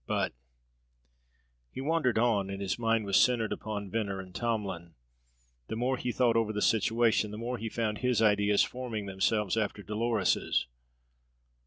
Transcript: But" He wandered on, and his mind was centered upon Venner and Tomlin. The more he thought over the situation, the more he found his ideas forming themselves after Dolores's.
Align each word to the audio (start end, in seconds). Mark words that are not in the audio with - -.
But" 0.07 0.33
He 1.75 1.79
wandered 1.79 2.17
on, 2.17 2.49
and 2.49 2.59
his 2.59 2.79
mind 2.79 3.05
was 3.05 3.23
centered 3.23 3.53
upon 3.53 3.91
Venner 3.91 4.19
and 4.19 4.33
Tomlin. 4.33 4.95
The 5.67 5.75
more 5.75 5.95
he 5.95 6.11
thought 6.11 6.35
over 6.35 6.51
the 6.51 6.59
situation, 6.63 7.29
the 7.29 7.37
more 7.37 7.59
he 7.59 7.69
found 7.69 7.99
his 7.99 8.19
ideas 8.19 8.63
forming 8.63 9.05
themselves 9.05 9.55
after 9.57 9.83
Dolores's. 9.83 10.65